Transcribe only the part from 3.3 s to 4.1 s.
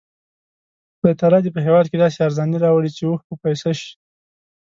پیسه شي.